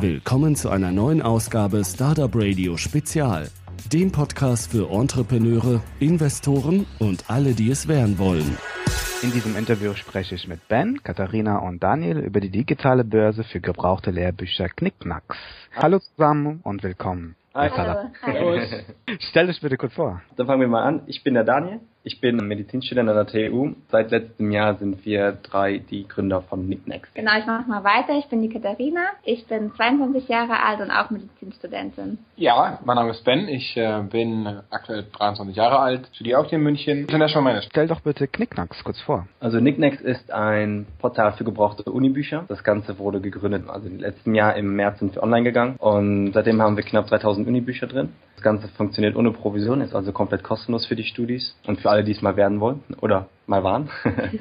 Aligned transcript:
Willkommen 0.00 0.56
zu 0.56 0.68
einer 0.68 0.92
neuen 0.92 1.22
Ausgabe 1.22 1.82
Startup 1.82 2.30
Radio 2.34 2.76
Spezial, 2.76 3.48
dem 3.90 4.12
Podcast 4.12 4.70
für 4.70 4.90
Entrepreneure, 4.90 5.80
Investoren 6.00 6.84
und 6.98 7.30
alle, 7.30 7.54
die 7.54 7.70
es 7.70 7.88
werden 7.88 8.18
wollen. 8.18 8.58
In 9.22 9.32
diesem 9.32 9.56
Interview 9.56 9.94
spreche 9.94 10.34
ich 10.34 10.46
mit 10.48 10.68
Ben, 10.68 11.02
Katharina 11.02 11.60
und 11.60 11.82
Daniel 11.82 12.18
über 12.18 12.40
die 12.40 12.50
digitale 12.50 13.04
Börse 13.04 13.42
für 13.44 13.60
gebrauchte 13.60 14.10
Lehrbücher 14.10 14.68
Knickknacks. 14.68 15.38
Hallo 15.74 15.98
zusammen 15.98 16.60
und 16.62 16.82
willkommen. 16.82 17.34
Hi. 17.54 17.70
Hallo. 17.70 18.10
Hallo. 18.20 18.60
Stell 19.30 19.46
dich 19.46 19.62
bitte 19.62 19.78
kurz 19.78 19.94
vor. 19.94 20.20
Dann 20.36 20.46
fangen 20.46 20.60
wir 20.60 20.68
mal 20.68 20.82
an. 20.82 21.04
Ich 21.06 21.24
bin 21.24 21.32
der 21.32 21.44
Daniel. 21.44 21.80
Ich 22.06 22.20
bin 22.20 22.36
Medizinstudent 22.36 23.08
an 23.08 23.16
der 23.16 23.26
TU. 23.26 23.72
Seit 23.90 24.12
letztem 24.12 24.52
Jahr 24.52 24.76
sind 24.76 25.04
wir 25.04 25.32
drei 25.42 25.78
die 25.78 26.06
Gründer 26.06 26.40
von 26.40 26.68
Nicknext. 26.68 27.12
Genau, 27.16 27.36
ich 27.36 27.46
mache 27.46 27.68
mal 27.68 27.82
weiter. 27.82 28.16
Ich 28.16 28.26
bin 28.26 28.42
die 28.42 28.48
Katharina. 28.48 29.00
Ich 29.24 29.44
bin 29.48 29.72
22 29.74 30.28
Jahre 30.28 30.62
alt 30.62 30.80
und 30.80 30.92
auch 30.92 31.10
Medizinstudentin. 31.10 32.18
Ja, 32.36 32.78
mein 32.84 32.94
Name 32.94 33.10
ist 33.10 33.24
Ben. 33.24 33.48
Ich 33.48 33.76
äh, 33.76 34.04
bin 34.08 34.46
aktuell 34.70 35.04
23 35.18 35.56
Jahre 35.56 35.80
alt, 35.80 36.08
studiere 36.12 36.38
auch 36.38 36.44
hier 36.44 36.58
in 36.58 36.62
München. 36.62 36.98
International 37.00 37.42
Management. 37.42 37.72
Stell 37.72 37.88
doch 37.88 38.00
bitte 38.00 38.28
Knickknacks 38.28 38.84
kurz 38.84 39.00
vor. 39.00 39.26
Also 39.40 39.58
Nicknext 39.58 40.00
ist 40.00 40.30
ein 40.30 40.86
Portal 41.00 41.32
für 41.32 41.42
gebrauchte 41.42 41.90
Unibücher. 41.90 42.44
Das 42.46 42.62
Ganze 42.62 43.00
wurde 43.00 43.20
gegründet, 43.20 43.64
also 43.68 43.88
im 43.88 43.98
letzten 43.98 44.36
Jahr 44.36 44.54
im 44.54 44.76
März 44.76 45.00
sind 45.00 45.16
wir 45.16 45.24
online 45.24 45.42
gegangen 45.42 45.74
und 45.78 46.34
seitdem 46.34 46.62
haben 46.62 46.76
wir 46.76 46.84
knapp 46.84 47.08
3000 47.08 47.48
Unibücher 47.48 47.88
drin. 47.88 48.10
Das 48.36 48.44
Ganze 48.44 48.68
funktioniert 48.68 49.16
ohne 49.16 49.32
Provision, 49.32 49.80
ist 49.80 49.94
also 49.94 50.12
komplett 50.12 50.44
kostenlos 50.44 50.86
für 50.86 50.94
die 50.94 51.04
Studis 51.04 51.56
und 51.66 51.80
für 51.80 51.88
alle, 51.88 51.95
die 52.04 52.12
es 52.12 52.22
mal 52.22 52.36
werden 52.36 52.60
wollen 52.60 52.82
oder 53.00 53.28
mal 53.46 53.62
waren. 53.64 53.90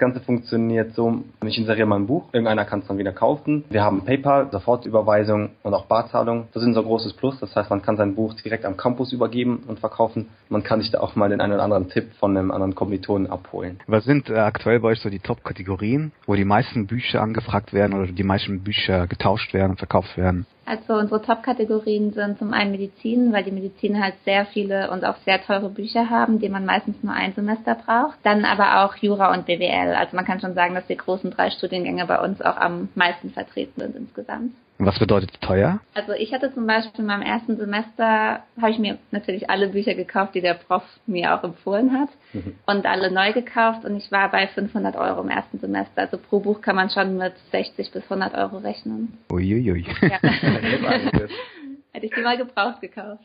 Das 0.00 0.08
Ganze 0.08 0.24
funktioniert 0.24 0.94
so, 0.94 1.24
ich 1.44 1.58
inseriere 1.58 1.86
mal 1.86 1.96
ein 1.96 2.06
Buch, 2.06 2.24
irgendeiner 2.32 2.64
kann 2.64 2.78
es 2.78 2.86
dann 2.86 2.96
wieder 2.96 3.12
kaufen. 3.12 3.66
Wir 3.68 3.82
haben 3.82 4.02
PayPal, 4.06 4.48
Sofortüberweisung 4.50 5.50
und 5.62 5.74
auch 5.74 5.84
Barzahlung. 5.84 6.48
Das 6.54 6.62
ist 6.62 6.68
unser 6.68 6.84
großes 6.84 7.12
Plus, 7.12 7.38
das 7.38 7.54
heißt, 7.54 7.68
man 7.68 7.82
kann 7.82 7.98
sein 7.98 8.14
Buch 8.14 8.32
direkt 8.32 8.64
am 8.64 8.78
Campus 8.78 9.12
übergeben 9.12 9.62
und 9.68 9.78
verkaufen. 9.78 10.30
Man 10.48 10.62
kann 10.62 10.80
sich 10.80 10.90
da 10.90 11.00
auch 11.00 11.16
mal 11.16 11.28
den 11.28 11.42
einen 11.42 11.52
oder 11.52 11.64
anderen 11.64 11.90
Tipp 11.90 12.14
von 12.18 12.34
einem 12.34 12.50
anderen 12.50 12.74
Kommilitonen 12.74 13.28
abholen. 13.30 13.78
Was 13.88 14.04
sind 14.04 14.30
äh, 14.30 14.38
aktuell 14.38 14.80
bei 14.80 14.88
euch 14.88 15.00
so 15.00 15.10
die 15.10 15.18
Top-Kategorien, 15.18 16.12
wo 16.24 16.34
die 16.34 16.46
meisten 16.46 16.86
Bücher 16.86 17.20
angefragt 17.20 17.74
werden 17.74 17.92
oder 17.92 18.10
die 18.10 18.24
meisten 18.24 18.60
Bücher 18.60 19.06
getauscht 19.06 19.52
werden 19.52 19.72
und 19.72 19.76
verkauft 19.76 20.16
werden? 20.16 20.46
Also 20.70 20.94
unsere 20.94 21.20
Top-Kategorien 21.20 22.12
sind 22.12 22.38
zum 22.38 22.52
einen 22.52 22.70
Medizin, 22.70 23.32
weil 23.32 23.42
die 23.42 23.50
Medizin 23.50 24.00
halt 24.00 24.14
sehr 24.24 24.46
viele 24.46 24.92
und 24.92 25.04
auch 25.04 25.16
sehr 25.24 25.42
teure 25.42 25.68
Bücher 25.68 26.08
haben, 26.10 26.38
die 26.38 26.48
man 26.48 26.64
meistens 26.64 27.02
nur 27.02 27.12
ein 27.12 27.32
Semester 27.32 27.74
braucht. 27.74 28.18
Dann 28.22 28.44
aber 28.44 28.84
auch 28.84 28.94
Jura 28.94 29.34
und 29.34 29.46
BWL. 29.46 29.96
Also 29.96 30.14
man 30.14 30.24
kann 30.24 30.38
schon 30.38 30.54
sagen, 30.54 30.76
dass 30.76 30.86
die 30.86 30.96
großen 30.96 31.32
drei 31.32 31.50
Studiengänge 31.50 32.06
bei 32.06 32.20
uns 32.20 32.40
auch 32.40 32.56
am 32.56 32.88
meisten 32.94 33.30
vertreten 33.30 33.80
sind 33.80 33.96
insgesamt. 33.96 34.52
Was 34.82 34.98
bedeutet 34.98 35.30
teuer? 35.42 35.80
Also 35.94 36.12
ich 36.12 36.32
hatte 36.32 36.52
zum 36.54 36.66
Beispiel 36.66 37.00
in 37.00 37.06
meinem 37.06 37.22
ersten 37.22 37.56
Semester, 37.56 38.42
habe 38.60 38.70
ich 38.70 38.78
mir 38.78 38.98
natürlich 39.10 39.50
alle 39.50 39.68
Bücher 39.68 39.94
gekauft, 39.94 40.34
die 40.34 40.40
der 40.40 40.54
Prof 40.54 40.82
mir 41.06 41.34
auch 41.34 41.44
empfohlen 41.44 41.92
hat 41.92 42.08
mhm. 42.32 42.54
und 42.66 42.86
alle 42.86 43.10
neu 43.10 43.32
gekauft 43.34 43.84
und 43.84 43.96
ich 43.96 44.10
war 44.10 44.30
bei 44.30 44.46
500 44.46 44.96
Euro 44.96 45.20
im 45.20 45.28
ersten 45.28 45.58
Semester. 45.58 46.00
Also 46.00 46.16
pro 46.16 46.40
Buch 46.40 46.62
kann 46.62 46.76
man 46.76 46.88
schon 46.88 47.18
mit 47.18 47.34
60 47.52 47.92
bis 47.92 48.04
100 48.04 48.34
Euro 48.34 48.58
rechnen. 48.58 49.18
Uiuiui. 49.30 49.86
Ja. 50.00 50.18
Hätte 51.92 52.06
ich 52.06 52.12
die 52.12 52.22
mal 52.22 52.38
gebraucht 52.38 52.80
gekauft. 52.80 53.24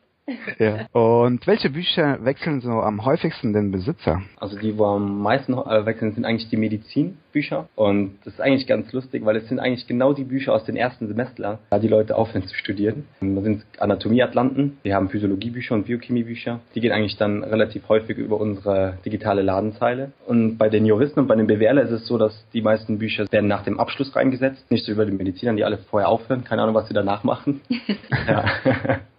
Ja. 0.58 0.88
Und 0.92 1.46
welche 1.46 1.70
Bücher 1.70 2.24
wechseln 2.26 2.60
so 2.60 2.72
am 2.72 3.06
häufigsten 3.06 3.54
den 3.54 3.72
Besitzer? 3.72 4.24
Also 4.38 4.58
die, 4.58 4.78
wo 4.78 4.86
am 4.86 5.22
meisten 5.22 5.54
äh, 5.54 5.86
wechseln, 5.86 6.14
sind 6.14 6.26
eigentlich 6.26 6.50
die 6.50 6.58
Medizinbücher. 7.36 7.68
Und 7.76 8.18
das 8.24 8.34
ist 8.34 8.42
eigentlich 8.42 8.68
ganz 8.68 8.92
lustig, 8.94 9.26
weil 9.26 9.36
es 9.36 9.48
sind 9.48 9.60
eigentlich 9.60 9.88
genau 9.88 10.14
die 10.14 10.24
Bücher 10.24 10.54
aus 10.54 10.64
den 10.64 10.76
ersten 10.76 11.08
Semestern, 11.08 11.60
da 11.70 11.80
die 11.80 11.88
Leute 11.88 12.16
aufhören 12.16 12.48
zu 12.48 12.56
studieren. 12.56 13.06
Da 13.22 13.42
sind 13.42 13.64
Anatomieatlanten, 13.80 14.78
wir 14.84 14.96
haben 14.96 15.10
Physiologiebücher 15.10 15.76
und 15.76 15.86
Biochemiebücher. 15.86 16.62
Die 16.74 16.82
gehen 16.82 16.92
eigentlich 16.92 17.18
dann 17.18 17.44
relativ 17.44 17.88
häufig 17.90 18.18
über 18.18 18.40
unsere 18.40 18.98
digitale 19.06 19.42
Ladenzeile. 19.42 20.12
Und 20.26 20.58
bei 20.58 20.70
den 20.70 20.86
Juristen 20.86 21.20
und 21.20 21.28
bei 21.28 21.36
den 21.36 21.48
BWLer 21.48 21.84
ist 21.84 21.92
es 21.92 22.08
so, 22.08 22.18
dass 22.18 22.46
die 22.54 22.62
meisten 22.62 22.98
Bücher 22.98 23.26
werden 23.32 23.48
nach 23.48 23.64
dem 23.64 23.80
Abschluss 23.80 24.16
reingesetzt. 24.16 24.70
Nicht 24.72 24.86
so 24.86 24.92
über 24.92 25.06
die 25.06 25.12
Medizinern, 25.12 25.58
die 25.58 25.64
alle 25.64 25.78
vorher 25.78 26.10
aufhören. 26.10 26.44
Keine 26.44 26.64
Ahnung, 26.64 26.76
was 26.76 26.88
sie 26.88 26.94
danach 26.94 27.24
machen. 27.24 27.62
ja. 28.28 28.46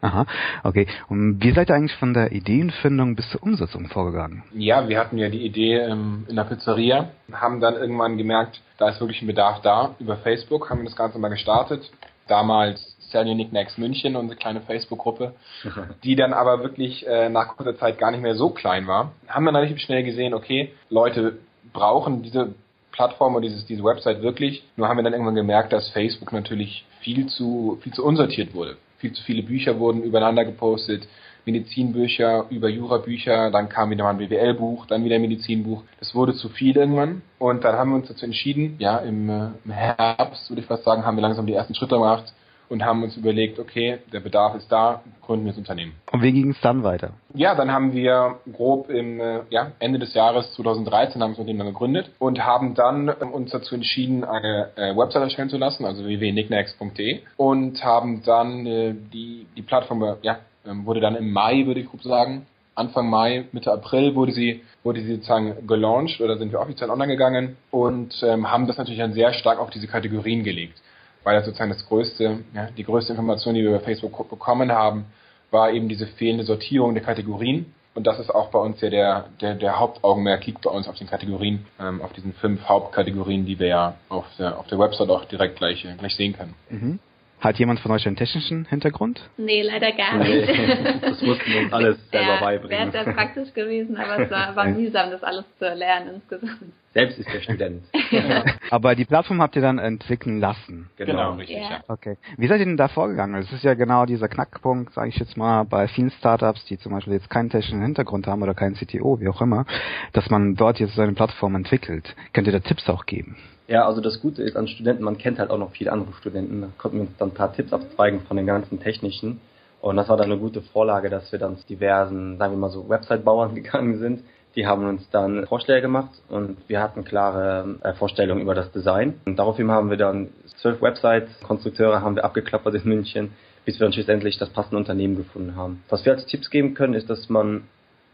Aha, 0.06 0.24
okay. 0.62 0.86
Und 1.08 1.42
wie 1.42 1.52
seid 1.52 1.68
ihr 1.68 1.74
eigentlich 1.74 1.96
von 1.96 2.14
der 2.14 2.30
Ideenfindung 2.30 3.16
bis 3.16 3.28
zur 3.30 3.42
Umsetzung 3.42 3.88
vorgegangen? 3.88 4.44
Ja, 4.54 4.88
wir 4.88 4.98
hatten 5.00 5.18
ja 5.18 5.28
die 5.28 5.44
Idee 5.44 5.78
ähm, 5.78 6.26
in 6.28 6.36
der 6.36 6.44
Pizzeria, 6.44 7.08
haben 7.32 7.60
dann 7.60 7.74
irgendwann 7.74 8.05
gemerkt, 8.16 8.60
da 8.78 8.88
ist 8.88 9.00
wirklich 9.00 9.20
ein 9.22 9.26
Bedarf 9.26 9.60
da. 9.62 9.94
Über 9.98 10.16
Facebook 10.16 10.70
haben 10.70 10.78
wir 10.78 10.84
das 10.84 10.96
Ganze 10.96 11.18
mal 11.18 11.28
gestartet. 11.28 11.90
Damals 12.28 12.96
Sell 13.10 13.26
Your 13.26 13.34
Nicknacks 13.34 13.78
München, 13.78 14.16
unsere 14.16 14.38
kleine 14.38 14.60
Facebook-Gruppe, 14.60 15.34
die 16.04 16.16
dann 16.16 16.32
aber 16.32 16.62
wirklich 16.62 17.06
äh, 17.06 17.28
nach 17.28 17.56
kurzer 17.56 17.76
Zeit 17.76 17.98
gar 17.98 18.10
nicht 18.10 18.22
mehr 18.22 18.34
so 18.34 18.50
klein 18.50 18.86
war. 18.86 19.12
Haben 19.28 19.46
dann 19.46 19.56
relativ 19.56 19.78
schnell 19.78 20.02
gesehen, 20.02 20.34
okay, 20.34 20.72
Leute 20.90 21.38
brauchen 21.72 22.22
diese 22.22 22.54
Plattform 22.92 23.34
oder 23.34 23.46
dieses, 23.46 23.66
diese 23.66 23.84
Website 23.84 24.22
wirklich. 24.22 24.64
Nur 24.76 24.88
haben 24.88 24.96
wir 24.96 25.04
dann 25.04 25.12
irgendwann 25.12 25.34
gemerkt, 25.34 25.72
dass 25.72 25.90
Facebook 25.90 26.32
natürlich 26.32 26.84
viel 27.00 27.26
zu, 27.26 27.78
viel 27.82 27.92
zu 27.92 28.04
unsortiert 28.04 28.54
wurde 28.54 28.76
viel 28.98 29.12
zu 29.12 29.22
viele 29.22 29.42
Bücher 29.42 29.78
wurden 29.78 30.02
übereinander 30.02 30.44
gepostet. 30.44 31.06
Medizinbücher, 31.46 32.46
über 32.50 32.68
Jurabücher, 32.68 33.50
dann 33.50 33.68
kam 33.68 33.90
wieder 33.90 34.04
mal 34.04 34.10
ein 34.10 34.18
BWL-Buch, 34.18 34.86
dann 34.86 35.04
wieder 35.04 35.14
ein 35.14 35.22
Medizinbuch. 35.22 35.82
Das 36.00 36.14
wurde 36.14 36.34
zu 36.34 36.48
viel 36.48 36.76
irgendwann. 36.76 37.22
Und 37.38 37.64
dann 37.64 37.76
haben 37.76 37.90
wir 37.90 37.96
uns 37.96 38.08
dazu 38.08 38.26
entschieden, 38.26 38.76
ja, 38.78 38.98
im, 38.98 39.30
äh, 39.30 39.48
im 39.64 39.70
Herbst, 39.70 40.50
würde 40.50 40.60
ich 40.60 40.66
fast 40.66 40.84
sagen, 40.84 41.06
haben 41.06 41.16
wir 41.16 41.22
langsam 41.22 41.46
die 41.46 41.54
ersten 41.54 41.74
Schritte 41.74 41.94
gemacht 41.94 42.34
und 42.68 42.84
haben 42.84 43.02
uns 43.02 43.16
überlegt, 43.16 43.58
okay, 43.58 43.98
der 44.12 44.20
Bedarf 44.20 44.56
ist 44.56 44.70
da, 44.70 45.02
gründen 45.22 45.44
wir 45.44 45.52
das 45.52 45.58
Unternehmen. 45.58 45.92
Und 46.12 46.22
wie 46.22 46.32
ging 46.32 46.50
es 46.50 46.60
dann 46.60 46.82
weiter? 46.82 47.12
Ja, 47.34 47.54
dann 47.54 47.70
haben 47.70 47.92
wir 47.92 48.40
grob 48.52 48.90
im 48.90 49.20
äh, 49.20 49.40
ja, 49.50 49.72
Ende 49.78 49.98
des 49.98 50.14
Jahres 50.14 50.52
2013 50.54 51.22
haben 51.22 51.30
wir 51.30 51.34
das 51.34 51.38
Unternehmen 51.38 51.60
dann 51.60 51.68
gegründet 51.68 52.10
und 52.18 52.44
haben 52.44 52.74
dann 52.74 53.12
ähm, 53.20 53.32
uns 53.32 53.50
dazu 53.50 53.74
entschieden, 53.74 54.24
eine 54.24 54.70
äh, 54.76 54.96
Website 54.96 55.22
erstellen 55.22 55.48
zu 55.48 55.58
lassen, 55.58 55.84
also 55.84 56.04
www.nicknex.de 56.04 57.20
und 57.36 57.84
haben 57.84 58.22
dann 58.24 58.66
äh, 58.66 58.94
die, 59.12 59.46
die 59.56 59.62
Plattform, 59.62 60.02
äh, 60.02 60.14
ja, 60.22 60.38
wurde 60.84 61.00
dann 61.00 61.16
im 61.16 61.32
Mai, 61.32 61.66
würde 61.66 61.80
ich 61.80 61.86
grob 61.86 62.02
sagen, 62.02 62.46
Anfang 62.74 63.08
Mai, 63.08 63.44
Mitte 63.52 63.72
April 63.72 64.14
wurde 64.14 64.32
sie, 64.32 64.62
wurde 64.84 65.00
sie 65.00 65.14
sozusagen 65.14 65.66
gelauncht 65.66 66.20
oder 66.20 66.36
sind 66.36 66.52
wir 66.52 66.60
offiziell 66.60 66.90
online 66.90 67.12
gegangen 67.12 67.56
und 67.70 68.14
ähm, 68.22 68.50
haben 68.50 68.66
das 68.66 68.76
natürlich 68.76 69.00
dann 69.00 69.14
sehr 69.14 69.32
stark 69.32 69.58
auf 69.58 69.70
diese 69.70 69.86
Kategorien 69.86 70.44
gelegt 70.44 70.78
weil 71.26 71.34
das 71.34 71.44
sozusagen 71.44 71.72
das 71.72 71.84
größte, 71.88 72.44
ja, 72.54 72.68
die 72.76 72.84
größte 72.84 73.12
Information, 73.12 73.56
die 73.56 73.62
wir 73.62 73.70
über 73.70 73.80
Facebook 73.80 74.30
bekommen 74.30 74.70
haben, 74.70 75.06
war 75.50 75.72
eben 75.72 75.88
diese 75.88 76.06
fehlende 76.06 76.44
Sortierung 76.44 76.94
der 76.94 77.02
Kategorien. 77.02 77.74
Und 77.96 78.06
das 78.06 78.20
ist 78.20 78.32
auch 78.32 78.50
bei 78.50 78.60
uns 78.60 78.80
ja 78.80 78.90
der, 78.90 79.24
der, 79.40 79.56
der 79.56 79.80
Hauptaugenmerk 79.80 80.46
liegt 80.46 80.62
bei 80.62 80.70
uns 80.70 80.86
auf 80.86 80.94
den 80.94 81.08
Kategorien, 81.08 81.66
ähm, 81.80 82.00
auf 82.00 82.12
diesen 82.12 82.32
fünf 82.34 82.68
Hauptkategorien, 82.68 83.44
die 83.44 83.58
wir 83.58 83.66
ja 83.66 83.94
auf 84.08 84.24
der, 84.38 84.56
auf 84.56 84.68
der 84.68 84.78
Website 84.78 85.10
auch 85.10 85.24
direkt 85.24 85.56
gleich, 85.56 85.84
gleich 85.98 86.14
sehen 86.14 86.36
können. 86.36 86.54
Mhm. 86.70 86.98
Hat 87.40 87.58
jemand 87.58 87.80
von 87.80 87.90
euch 87.90 88.06
einen 88.06 88.16
technischen 88.16 88.64
Hintergrund? 88.64 89.20
Nee, 89.36 89.62
leider 89.62 89.92
gar 89.92 90.16
nicht. 90.18 90.48
Nee, 90.48 90.98
das 91.02 91.20
mussten 91.20 91.52
wir 91.52 91.60
uns 91.60 91.72
alles 91.72 91.98
selber 92.10 92.34
ja, 92.34 92.40
beibringen. 92.40 92.92
Wäre 92.92 93.04
sehr 93.04 93.12
praktisch 93.12 93.52
gewesen, 93.52 93.96
aber 93.96 94.24
es 94.24 94.30
war, 94.30 94.56
war 94.56 94.66
mühsam, 94.68 95.10
das 95.10 95.22
alles 95.22 95.44
zu 95.58 95.66
erlernen 95.66 96.14
insgesamt. 96.16 96.72
Selbst 96.96 97.18
ist 97.18 97.28
der 97.30 97.42
Student. 97.42 97.84
aber 98.70 98.94
die 98.94 99.04
Plattform 99.04 99.42
habt 99.42 99.54
ihr 99.54 99.60
dann 99.60 99.78
entwickeln 99.78 100.40
lassen. 100.40 100.88
Genau, 100.96 101.12
genau 101.12 101.32
richtig, 101.34 101.58
ja. 101.58 101.70
ja. 101.70 101.84
Okay. 101.88 102.16
Wie 102.38 102.46
seid 102.46 102.60
ihr 102.60 102.64
denn 102.64 102.78
da 102.78 102.88
vorgegangen? 102.88 103.38
Das 103.38 103.52
ist 103.52 103.62
ja 103.62 103.74
genau 103.74 104.06
dieser 104.06 104.28
Knackpunkt, 104.28 104.94
sage 104.94 105.10
ich 105.10 105.16
jetzt 105.16 105.36
mal, 105.36 105.64
bei 105.64 105.88
vielen 105.88 106.10
Startups, 106.10 106.64
die 106.64 106.78
zum 106.78 106.92
Beispiel 106.92 107.12
jetzt 107.12 107.28
keinen 107.28 107.50
technischen 107.50 107.82
Hintergrund 107.82 108.26
haben 108.26 108.42
oder 108.42 108.54
keinen 108.54 108.76
CTO, 108.76 109.20
wie 109.20 109.28
auch 109.28 109.42
immer, 109.42 109.66
dass 110.14 110.30
man 110.30 110.54
dort 110.54 110.80
jetzt 110.80 110.94
so 110.94 111.02
eine 111.02 111.12
Plattform 111.12 111.54
entwickelt. 111.56 112.16
Könnt 112.32 112.46
ihr 112.46 112.54
da 112.54 112.60
Tipps 112.60 112.88
auch 112.88 113.04
geben? 113.04 113.36
Ja, 113.68 113.86
also 113.86 114.00
das 114.00 114.22
Gute 114.22 114.42
ist 114.42 114.56
an 114.56 114.66
Studenten, 114.66 115.04
man 115.04 115.18
kennt 115.18 115.38
halt 115.38 115.50
auch 115.50 115.58
noch 115.58 115.72
viele 115.72 115.92
andere 115.92 116.14
Studenten. 116.14 116.62
Da 116.62 116.68
konnten 116.78 116.96
wir 116.96 117.02
uns 117.02 117.16
dann 117.18 117.28
ein 117.28 117.34
paar 117.34 117.52
Tipps 117.52 117.74
abzweigen 117.74 118.20
von 118.20 118.38
den 118.38 118.46
ganzen 118.46 118.80
technischen. 118.80 119.42
Und 119.82 119.96
das 119.96 120.08
war 120.08 120.16
dann 120.16 120.32
eine 120.32 120.40
gute 120.40 120.62
Vorlage, 120.62 121.10
dass 121.10 121.30
wir 121.30 121.38
dann 121.38 121.58
zu 121.58 121.66
diversen, 121.66 122.38
sagen 122.38 122.54
wir 122.54 122.58
mal 122.58 122.70
so, 122.70 122.88
Website-Bauern 122.88 123.54
gegangen 123.54 123.98
sind. 123.98 124.22
Die 124.56 124.66
haben 124.66 124.88
uns 124.88 125.08
dann 125.10 125.46
Vorschläge 125.46 125.82
gemacht 125.82 126.10
und 126.28 126.56
wir 126.66 126.80
hatten 126.80 127.04
klare 127.04 127.76
äh, 127.82 127.92
Vorstellungen 127.92 128.40
über 128.40 128.54
das 128.54 128.72
Design. 128.72 129.20
Und 129.26 129.38
daraufhin 129.38 129.70
haben 129.70 129.90
wir 129.90 129.98
dann 129.98 130.28
zwölf 130.62 130.80
Website-Konstrukteure 130.80 132.00
haben 132.00 132.16
wir 132.16 132.24
abgeklappert 132.24 132.74
in 132.74 132.88
München, 132.88 133.32
bis 133.66 133.78
wir 133.78 133.86
dann 133.86 133.92
schlussendlich 133.92 134.38
das 134.38 134.48
passende 134.48 134.78
Unternehmen 134.78 135.16
gefunden 135.16 135.56
haben. 135.56 135.84
Was 135.90 136.04
wir 136.06 136.12
als 136.12 136.24
Tipps 136.26 136.50
geben 136.50 136.74
können, 136.74 136.94
ist, 136.94 137.10
dass 137.10 137.28
man 137.28 137.64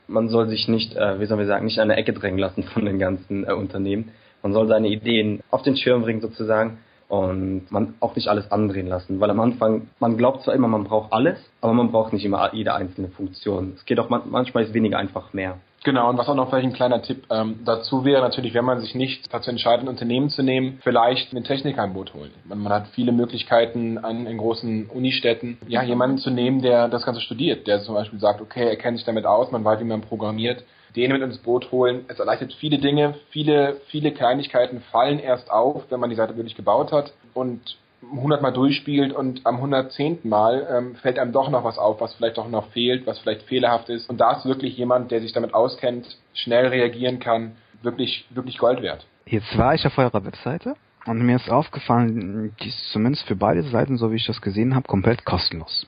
man 0.09 0.29
soll 0.29 0.49
sich 0.49 0.69
nicht, 0.69 0.97
äh, 0.97 1.21
wie 1.21 1.27
sollen 1.27 1.41
wir 1.41 1.47
sagen, 1.47 1.65
nicht 1.65 1.77
in 1.77 1.83
eine 1.83 1.97
Ecke 1.97 2.13
drängen 2.13 2.39
lassen 2.39 2.63
von 2.65 2.85
den 2.85 2.99
ganzen 2.99 3.47
äh, 3.47 3.53
Unternehmen. 3.53 4.11
Man 4.43 4.53
soll 4.53 4.69
seine 4.69 4.89
Ideen 4.89 5.41
auf 5.51 5.63
den 5.63 5.77
Schirm 5.77 6.03
bringen 6.03 6.21
sozusagen 6.21 6.79
und 7.09 7.71
man 7.71 7.95
auch 8.01 8.17
nicht 8.17 8.29
alles 8.29 8.51
andrehen 8.51 8.89
lassen, 8.89 9.21
weil 9.21 9.31
am 9.31 9.41
Anfang, 9.41 9.89
man 10.01 10.17
glaubt 10.17 10.43
zwar 10.43 10.55
immer, 10.55 10.69
man 10.69 10.85
braucht 10.85 11.13
alles, 11.13 11.39
aber 11.61 11.73
man 11.75 11.93
braucht 11.93 12.13
nicht 12.13 12.25
immer 12.25 12.53
jede 12.55 12.75
einzelne 12.75 13.09
Funktion. 13.09 13.75
Es 13.77 13.85
geht 13.85 14.01
auch 14.01 14.09
manchmal 14.09 14.65
ist 14.65 14.75
weniger 14.75 14.99
einfach 14.99 15.33
mehr. 15.33 15.59
Genau, 15.85 16.09
und 16.09 16.17
was 16.17 16.29
auch 16.29 16.37
noch 16.37 16.49
vielleicht 16.49 16.67
ein 16.67 16.73
kleiner 16.73 17.03
Tipp 17.03 17.25
ähm, 17.31 17.61
dazu 17.65 18.05
wäre, 18.05 18.23
natürlich, 18.23 18.55
wenn 18.55 18.65
man 18.65 18.81
sich 18.81 18.95
nicht 18.95 19.33
dazu 19.35 19.51
entscheidet, 19.51 19.85
ein 19.85 19.89
Unternehmen 19.89 20.31
zu 20.31 20.43
nehmen, 20.43 20.79
vielleicht 20.83 21.33
einen 21.35 21.45
Techniker 21.45 21.83
im 21.83 21.93
Boot 21.93 22.15
holen. 22.15 22.31
Man, 22.45 22.61
man 22.61 22.73
hat 22.73 22.89
viele 22.89 23.11
Möglichkeiten 23.11 23.99
an, 23.99 24.27
in 24.27 24.39
großen 24.39 24.87
Unistädten, 24.91 25.59
ja, 25.67 25.83
jemanden 25.83 26.19
zu 26.19 26.31
nehmen, 26.31 26.63
der 26.63 26.89
das 26.89 27.05
Ganze 27.05 27.21
studiert, 27.21 27.67
der 27.67 27.81
zum 27.81 27.95
Beispiel 27.95 28.21
sagt, 28.21 28.41
okay, 28.41 28.69
er 28.69 28.77
kennt 28.77 28.99
sich 28.99 29.07
damit 29.07 29.27
aus, 29.27 29.51
man 29.51 29.65
weiß, 29.65 29.81
wie 29.81 29.85
man 29.85 30.03
programmiert, 30.03 30.65
den 30.95 31.11
mit 31.11 31.23
ins 31.23 31.39
Boot 31.39 31.73
holen. 31.73 32.05
Es 32.07 32.21
erleichtert 32.21 32.53
viele 32.55 32.79
Dinge, 32.79 33.15
viele, 33.31 33.81
viele 33.89 34.13
Kleinigkeiten 34.13 34.83
fallen 34.93 35.19
erst 35.19 35.51
auf, 35.51 35.85
wenn 35.91 35.99
man 35.99 36.11
die 36.11 36.17
Seite 36.17 36.37
wirklich 36.37 36.55
gebaut 36.55 36.93
hat 36.93 37.13
und 37.35 37.77
100 38.11 38.43
Mal 38.43 38.53
durchspielt 38.53 39.13
und 39.13 39.47
am 39.47 39.57
110. 39.57 40.21
Mal 40.25 40.67
ähm, 40.71 40.95
fällt 40.97 41.19
einem 41.19 41.33
doch 41.33 41.49
noch 41.51 41.65
was 41.65 41.79
auf, 41.79 42.01
was 42.01 42.15
vielleicht 42.15 42.39
doch 42.39 42.49
noch 42.49 42.69
fehlt, 42.71 43.07
was 43.07 43.19
vielleicht 43.21 43.43
fehlerhaft 43.43 43.89
ist. 43.89 44.09
Und 44.11 44.21
da 44.21 44.33
ist 44.33 44.45
wirklich 44.45 44.77
jemand, 44.77 45.11
der 45.11 45.21
sich 45.21 45.33
damit 45.33 45.55
auskennt, 45.55 46.07
schnell 46.35 46.67
reagieren 46.67 47.21
kann, 47.21 47.53
wirklich, 47.83 48.27
wirklich 48.31 48.59
Gold 48.59 48.83
wert. 48.83 49.07
Jetzt 49.27 49.57
war 49.57 49.75
ich 49.75 49.87
auf 49.87 49.97
eurer 49.99 50.25
Webseite 50.25 50.75
und 51.07 51.25
mir 51.25 51.37
ist 51.37 51.51
aufgefallen, 51.51 52.55
die 52.61 52.69
ist 52.69 52.93
zumindest 52.93 53.27
für 53.27 53.37
beide 53.37 53.63
Seiten, 53.63 53.97
so 53.97 54.11
wie 54.11 54.17
ich 54.17 54.27
das 54.27 54.41
gesehen 54.41 54.75
habe, 54.75 54.87
komplett 54.89 55.25
kostenlos. 55.25 55.87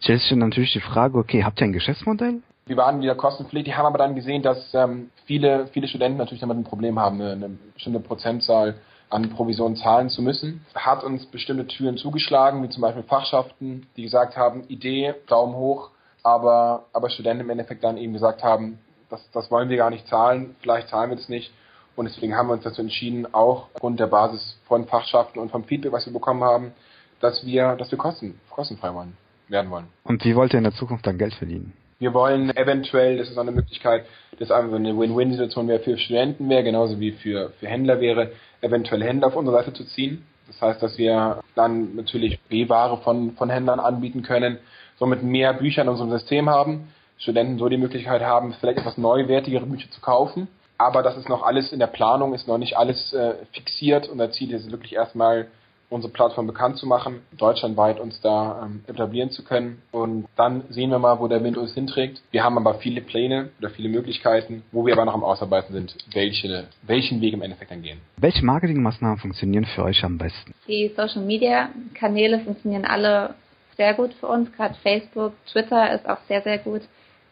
Stellt 0.00 0.20
sich 0.20 0.36
natürlich 0.36 0.72
die 0.72 0.80
Frage, 0.80 1.18
okay, 1.18 1.44
habt 1.44 1.60
ihr 1.60 1.66
ein 1.66 1.72
Geschäftsmodell? 1.72 2.40
Wir 2.66 2.76
waren 2.76 3.00
wieder 3.00 3.14
kostenpflichtig, 3.14 3.76
haben 3.76 3.86
aber 3.86 3.98
dann 3.98 4.14
gesehen, 4.14 4.42
dass 4.42 4.74
ähm, 4.74 5.10
viele, 5.24 5.68
viele 5.68 5.88
Studenten 5.88 6.18
natürlich 6.18 6.40
damit 6.40 6.58
ein 6.58 6.64
Problem 6.64 6.98
haben, 6.98 7.20
eine, 7.20 7.32
eine 7.32 7.58
bestimmte 7.74 8.00
Prozentzahl 8.00 8.76
an 9.10 9.30
Provisionen 9.30 9.76
zahlen 9.76 10.10
zu 10.10 10.22
müssen, 10.22 10.64
hat 10.74 11.02
uns 11.02 11.26
bestimmte 11.26 11.66
Türen 11.66 11.96
zugeschlagen, 11.96 12.62
wie 12.62 12.68
zum 12.68 12.82
Beispiel 12.82 13.02
Fachschaften, 13.04 13.86
die 13.96 14.02
gesagt 14.02 14.36
haben, 14.36 14.64
Idee, 14.68 15.14
Daumen 15.26 15.54
hoch, 15.54 15.90
aber, 16.22 16.86
aber 16.92 17.08
Studenten 17.10 17.44
im 17.44 17.50
Endeffekt 17.50 17.84
dann 17.84 17.96
eben 17.96 18.12
gesagt 18.12 18.42
haben, 18.42 18.78
das, 19.08 19.20
das 19.32 19.50
wollen 19.50 19.68
wir 19.68 19.76
gar 19.76 19.90
nicht 19.90 20.06
zahlen, 20.08 20.56
vielleicht 20.60 20.88
zahlen 20.88 21.10
wir 21.10 21.16
das 21.16 21.28
nicht. 21.28 21.52
Und 21.96 22.04
deswegen 22.04 22.36
haben 22.36 22.48
wir 22.48 22.52
uns 22.52 22.64
dazu 22.64 22.82
entschieden, 22.82 23.32
auch 23.34 23.66
aufgrund 23.74 23.98
der 23.98 24.06
Basis 24.06 24.56
von 24.68 24.86
Fachschaften 24.86 25.40
und 25.40 25.50
vom 25.50 25.64
Feedback, 25.64 25.92
was 25.92 26.06
wir 26.06 26.12
bekommen 26.12 26.44
haben, 26.44 26.72
dass 27.20 27.44
wir, 27.44 27.74
dass 27.76 27.90
wir 27.90 27.98
kosten, 27.98 28.38
kostenfrei 28.50 28.94
wollen, 28.94 29.16
werden 29.48 29.70
wollen. 29.70 29.88
Und 30.04 30.24
wie 30.24 30.36
wollt 30.36 30.52
ihr 30.52 30.58
in 30.58 30.64
der 30.64 30.74
Zukunft 30.74 31.06
dann 31.06 31.18
Geld 31.18 31.34
verdienen? 31.34 31.72
Wir 32.00 32.14
wollen 32.14 32.56
eventuell, 32.56 33.18
das 33.18 33.28
ist 33.28 33.36
auch 33.36 33.42
eine 33.42 33.50
Möglichkeit, 33.50 34.06
das 34.38 34.52
einfach 34.52 34.76
eine 34.76 34.96
Win-Win-Situation 34.96 35.66
wäre 35.66 35.80
für 35.80 35.98
Studenten 35.98 36.48
wäre, 36.48 36.62
genauso 36.62 37.00
wie 37.00 37.10
für, 37.10 37.50
für 37.58 37.66
Händler 37.66 38.00
wäre, 38.00 38.30
eventuell 38.60 39.02
Händler 39.02 39.26
auf 39.26 39.36
unsere 39.36 39.56
Seite 39.56 39.72
zu 39.72 39.84
ziehen. 39.84 40.24
Das 40.46 40.60
heißt, 40.62 40.82
dass 40.82 40.96
wir 40.96 41.40
dann 41.56 41.96
natürlich 41.96 42.40
B-Ware 42.48 42.98
von, 42.98 43.32
von 43.32 43.50
Händlern 43.50 43.80
anbieten 43.80 44.22
können, 44.22 44.58
somit 44.98 45.24
mehr 45.24 45.52
Bücher 45.54 45.82
in 45.82 45.88
unserem 45.88 46.10
System 46.10 46.48
haben, 46.48 46.88
Studenten 47.18 47.58
so 47.58 47.68
die 47.68 47.76
Möglichkeit 47.76 48.22
haben, 48.22 48.54
vielleicht 48.60 48.78
etwas 48.78 48.96
neuwertigere 48.96 49.66
Bücher 49.66 49.90
zu 49.90 50.00
kaufen. 50.00 50.46
Aber 50.78 51.02
das 51.02 51.16
ist 51.16 51.28
noch 51.28 51.42
alles 51.42 51.72
in 51.72 51.80
der 51.80 51.88
Planung, 51.88 52.32
ist 52.32 52.46
noch 52.46 52.58
nicht 52.58 52.76
alles 52.76 53.12
äh, 53.12 53.34
fixiert. 53.52 54.08
Unser 54.08 54.30
Ziel 54.30 54.52
ist 54.52 54.70
wirklich 54.70 54.94
erstmal 54.94 55.48
unsere 55.90 56.12
Plattform 56.12 56.46
bekannt 56.46 56.76
zu 56.76 56.86
machen, 56.86 57.20
deutschlandweit 57.36 57.98
uns 58.00 58.20
da 58.20 58.64
ähm, 58.64 58.84
etablieren 58.86 59.30
zu 59.30 59.44
können. 59.44 59.82
Und 59.90 60.26
dann 60.36 60.64
sehen 60.68 60.90
wir 60.90 60.98
mal, 60.98 61.18
wo 61.18 61.28
der 61.28 61.42
Wind 61.42 61.56
uns 61.56 61.74
hinträgt. 61.74 62.22
Wir 62.30 62.44
haben 62.44 62.58
aber 62.58 62.74
viele 62.74 63.00
Pläne 63.00 63.50
oder 63.58 63.70
viele 63.70 63.88
Möglichkeiten, 63.88 64.62
wo 64.72 64.84
wir 64.84 64.94
aber 64.94 65.04
noch 65.04 65.14
am 65.14 65.24
Ausarbeiten 65.24 65.72
sind, 65.72 65.96
welche, 66.12 66.68
welchen 66.82 67.20
Weg 67.20 67.32
im 67.34 67.42
Endeffekt 67.42 67.70
dann 67.70 67.82
gehen. 67.82 68.00
Welche 68.16 68.44
Marketingmaßnahmen 68.44 69.18
funktionieren 69.18 69.64
für 69.64 69.84
euch 69.84 70.04
am 70.04 70.18
besten? 70.18 70.54
Die 70.66 70.92
Social 70.96 71.22
Media 71.22 71.70
Kanäle 71.94 72.40
funktionieren 72.40 72.84
alle 72.84 73.34
sehr 73.76 73.94
gut 73.94 74.12
für 74.14 74.26
uns. 74.26 74.52
Gerade 74.52 74.74
Facebook, 74.82 75.32
Twitter 75.50 75.94
ist 75.94 76.08
auch 76.08 76.18
sehr, 76.28 76.42
sehr 76.42 76.58
gut 76.58 76.82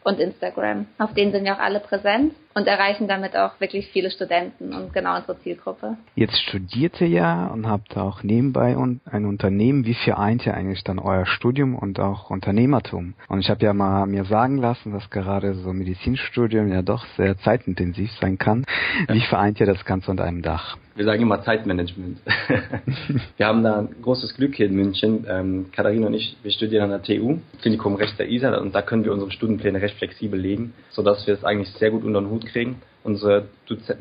und 0.03 0.19
Instagram. 0.19 0.87
Auf 0.97 1.13
denen 1.13 1.31
sind 1.31 1.43
wir 1.43 1.53
auch 1.53 1.59
alle 1.59 1.81
präsent 1.81 2.33
und 2.57 2.65
erreichen 2.67 3.07
damit 3.07 3.37
auch 3.37 3.59
wirklich 3.59 3.87
viele 3.89 4.09
Studenten 4.09 4.73
und 4.73 4.91
genau 4.91 5.15
unsere 5.15 5.39
Zielgruppe. 5.41 5.95
Jetzt 6.15 6.41
studiert 6.41 6.99
ihr 6.99 7.07
ja 7.07 7.47
und 7.47 7.67
habt 7.67 7.95
auch 7.95 8.23
nebenbei 8.23 8.75
ein 8.75 9.25
Unternehmen. 9.25 9.85
Wie 9.85 9.93
vereint 9.93 10.43
ihr 10.47 10.55
eigentlich 10.55 10.83
dann 10.83 10.97
euer 10.97 11.27
Studium 11.27 11.75
und 11.75 11.99
auch 11.99 12.31
Unternehmertum? 12.31 13.13
Und 13.29 13.39
ich 13.41 13.51
habe 13.51 13.63
ja 13.63 13.73
mal 13.73 14.07
mir 14.07 14.25
sagen 14.25 14.57
lassen, 14.57 14.91
dass 14.91 15.07
gerade 15.11 15.53
so 15.53 15.71
Medizinstudium 15.71 16.71
ja 16.71 16.81
doch 16.81 17.05
sehr 17.15 17.37
zeitintensiv 17.37 18.11
sein 18.19 18.39
kann. 18.39 18.65
Wie 19.07 19.21
vereint 19.21 19.59
ihr 19.59 19.67
das 19.67 19.85
Ganze 19.85 20.09
unter 20.09 20.23
einem 20.23 20.41
Dach? 20.41 20.77
wir 20.97 21.05
sagen 21.05 21.21
immer 21.21 21.43
Zeitmanagement. 21.43 22.17
wir 23.37 23.45
haben 23.45 23.63
da 23.63 23.81
ein 23.81 23.89
großes 24.01 24.35
Glück 24.35 24.55
hier 24.55 24.65
in 24.65 24.75
München. 24.75 25.27
Ähm, 25.29 25.67
Katharina 25.71 26.07
und 26.07 26.15
ich, 26.15 26.35
wir 26.41 26.51
studieren 26.51 26.91
an 26.91 27.01
der 27.01 27.03
TU, 27.03 27.37
Klinikum 27.61 27.95
Recht 27.95 28.17
der 28.17 28.27
ISA, 28.29 28.57
und 28.57 28.73
da 28.73 28.81
können 28.81 29.05
wir 29.05 29.13
unsere 29.13 29.29
Stundenpläne 29.29 29.79
recht 29.79 29.97
flexibel 29.97 30.39
legen, 30.39 30.73
sodass 30.89 31.27
wir 31.27 31.35
es 31.35 31.43
eigentlich 31.43 31.69
sehr 31.73 31.91
gut 31.91 32.03
unter 32.03 32.19
den 32.19 32.31
Hut 32.31 32.46
kriegen. 32.47 32.81
Unsere 33.03 33.47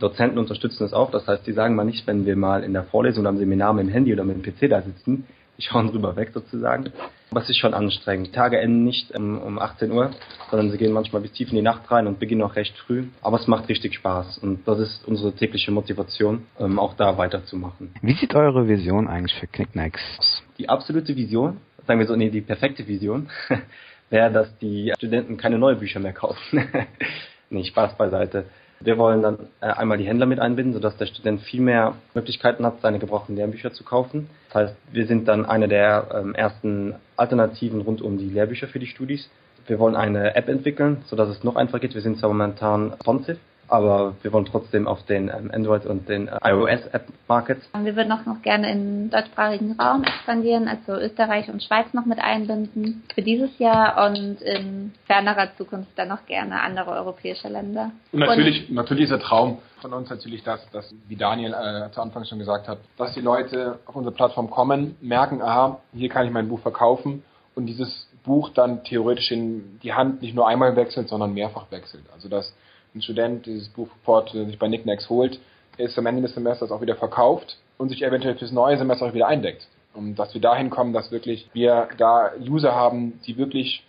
Dozenten 0.01 0.39
unterstützen 0.39 0.85
es 0.85 0.93
auch, 0.93 1.11
das 1.11 1.29
heißt, 1.29 1.47
die 1.47 1.53
sagen 1.53 1.77
mal 1.77 1.85
nicht, 1.85 2.07
wenn 2.07 2.27
wir 2.27 2.35
mal 2.35 2.65
in 2.65 2.73
der 2.73 2.85
Vorlesung 2.85 3.21
oder 3.21 3.29
am 3.29 3.39
Seminar 3.39 3.73
mit 3.73 3.87
dem 3.87 3.93
Handy 3.93 4.13
oder 4.13 4.25
mit 4.25 4.37
dem 4.37 4.43
PC 4.43 4.69
da 4.69 4.83
sitzen, 4.83 5.27
die 5.57 5.63
schauen 5.63 5.89
drüber 5.89 6.17
weg 6.17 6.31
sozusagen. 6.35 6.93
Aber 7.31 7.41
es 7.41 7.49
ist 7.49 7.59
schon 7.59 7.75
anstrengend. 7.75 8.29
Die 8.29 8.33
Tage 8.33 8.59
enden 8.59 8.85
nicht 8.85 9.15
um, 9.17 9.39
um 9.39 9.59
18 9.59 9.91
Uhr, 9.91 10.11
sondern 10.51 10.71
sie 10.71 10.79
gehen 10.79 10.93
manchmal 10.93 11.23
bis 11.23 11.33
tief 11.33 11.51
in 11.51 11.57
die 11.57 11.63
Nacht 11.63 11.91
rein 11.91 12.07
und 12.07 12.19
beginnen 12.19 12.43
auch 12.43 12.57
recht 12.57 12.77
früh. 12.79 13.05
Aber 13.23 13.39
es 13.39 13.47
macht 13.47 13.69
richtig 13.69 13.95
Spaß 13.95 14.39
und 14.39 14.67
das 14.67 14.79
ist 14.79 15.07
unsere 15.07 15.33
tägliche 15.33 15.71
Motivation, 15.71 16.47
ähm, 16.59 16.79
auch 16.79 16.95
da 16.95 17.19
weiterzumachen. 17.19 17.93
Wie 18.03 18.15
sieht 18.15 18.35
eure 18.35 18.69
Vision 18.69 19.09
eigentlich 19.09 19.39
für 19.39 19.47
Knickknacks 19.47 20.01
aus? 20.19 20.43
Die 20.59 20.69
absolute 20.69 21.17
Vision, 21.17 21.59
sagen 21.87 21.99
wir 21.99 22.07
so, 22.07 22.17
nee, 22.17 22.31
die 22.31 22.43
perfekte 22.43 22.87
Vision, 22.87 23.29
wäre, 24.11 24.31
dass 24.31 24.57
die 24.59 24.93
Studenten 24.97 25.37
keine 25.37 25.59
neuen 25.59 25.79
Bücher 25.79 26.01
mehr 26.01 26.13
kaufen. 26.13 26.69
nee, 27.51 27.65
Spaß 27.65 27.97
beiseite. 27.97 28.45
Wir 28.81 28.99
wollen 28.99 29.23
dann 29.23 29.39
äh, 29.61 29.67
einmal 29.67 29.97
die 29.97 30.05
Händler 30.05 30.27
mit 30.27 30.39
einbinden, 30.39 30.75
sodass 30.75 30.97
der 30.99 31.07
Student 31.07 31.41
viel 31.43 31.63
mehr 31.63 31.95
Möglichkeiten 32.15 32.67
hat, 32.67 32.81
seine 32.83 32.99
gebrauchten 32.99 33.35
Lehrbücher 33.35 33.73
zu 33.73 33.85
kaufen. 33.85 34.29
Das 34.49 34.55
heißt, 34.55 34.77
wir 34.93 35.07
sind 35.07 35.27
dann 35.29 35.47
eine 35.47 35.67
der 35.67 36.09
ähm, 36.15 36.35
ersten 36.35 36.95
Alternativen 37.17 37.81
rund 37.81 38.03
um 38.03 38.19
die 38.19 38.29
Lehrbücher 38.29 38.69
für 38.69 38.79
die 38.79 38.87
Studis. 38.87 39.31
Wir 39.67 39.79
wollen 39.79 39.97
eine 39.97 40.37
App 40.37 40.49
entwickeln, 40.49 41.03
sodass 41.07 41.29
es 41.29 41.43
noch 41.43 41.57
einfacher 41.57 41.81
geht. 41.81 41.95
Wir 41.95 42.03
sind 42.03 42.19
zwar 42.19 42.29
momentan 42.29 42.93
responsive, 42.93 43.39
aber 43.69 44.15
wir 44.23 44.33
wollen 44.33 44.47
trotzdem 44.47 44.87
auf 44.87 45.03
den 45.05 45.29
ähm, 45.29 45.51
Android 45.53 45.87
und 45.87 46.09
den 46.09 46.29
äh, 46.29 46.39
iOS 46.45 46.87
App 46.93 47.07
Market. 47.29 47.59
Wir 47.83 47.97
würden 47.97 48.13
auch 48.13 48.25
noch 48.27 48.43
gerne 48.43 48.71
im 48.71 49.11
deutschsprachigen 49.11 49.79
Raum 49.81 50.05
expandieren, 50.05 50.69
also 50.69 50.93
Österreich 51.01 51.49
und 51.49 51.63
Schweiz 51.63 51.93
noch 51.93 52.07
mit 52.07 52.19
einbinden 52.19 53.03
für 53.15 53.23
dieses 53.23 53.59
Jahr 53.59 54.07
und 54.07 54.41
in 54.43 54.93
fernerer 55.07 55.49
Zukunft 55.57 55.91
dann 55.97 56.09
noch 56.09 56.27
gerne 56.27 56.61
andere 56.61 56.93
europäische 56.93 57.49
Länder. 57.49 57.91
Und 58.13 58.21
natürlich, 58.21 58.69
und 58.69 58.77
natürlich 58.77 59.05
ist 59.05 59.11
der 59.11 59.21
Traum 59.21 59.59
von 59.81 59.93
uns 59.93 60.11
natürlich 60.11 60.43
das, 60.43 60.69
dass, 60.71 60.95
wie 61.09 61.17
Daniel 61.17 61.53
äh, 61.53 61.91
zu 61.93 62.01
Anfang 62.01 62.25
schon 62.25 62.39
gesagt 62.39 62.69
hat, 62.69 62.79
dass 62.97 63.15
die 63.15 63.21
Leute 63.21 63.79
auf 63.87 63.97
unsere 63.97 64.15
Plattform 64.15 64.51
kommen, 64.51 64.97
merken, 65.01 65.43
aha, 65.43 65.81
hier 65.93 66.09
kann 66.09 66.27
ich 66.27 66.33
mein 66.33 66.49
Buch 66.49 66.61
verkaufen 66.61 67.23
und 67.55 67.67
dieses 67.67 68.09
Buch 68.25 68.51
dann 68.51 68.85
theoretisch 68.85 69.31
in 69.31 69.79
die 69.83 69.93
Hand 69.93 70.23
nicht 70.23 70.35
nur 70.35 70.49
einmal 70.49 70.77
wechselt, 70.77 71.09
sondern 71.09 71.33
mehrfach 71.33 71.71
wechselt. 71.71 72.05
Also 72.13 72.29
dass 72.29 72.55
ein 72.97 73.03
Student 73.03 73.47
dieses 73.47 73.69
Buchport 73.69 74.31
sich 74.31 74.59
bei 74.59 74.69
Nicknacks 74.69 75.09
holt, 75.09 75.39
ist 75.77 75.99
am 75.99 76.07
Ende 76.07 76.23
des 76.23 76.35
Semesters 76.35 76.73
auch 76.73 76.81
wieder 76.81 76.97
verkauft 76.97 77.59
und 77.79 77.91
sich 77.91 78.03
eventuell 78.03 78.37
fürs 78.37 78.53
neue 78.53 78.79
Semester 78.79 79.07
auch 79.07 79.15
wieder 79.15 79.29
eindeckt. 79.29 79.69
Und 79.95 80.17
dass 80.17 80.35
wir 80.35 80.41
dahin 80.41 80.71
kommen, 80.71 80.93
dass 80.93 81.11
wirklich 81.11 81.49
wir 81.53 81.89
da 81.99 82.33
User 82.41 82.75
haben, 82.75 83.21
die 83.27 83.37
wirklich 83.37 83.85